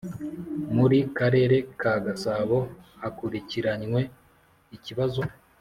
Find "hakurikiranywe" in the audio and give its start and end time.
3.01-4.01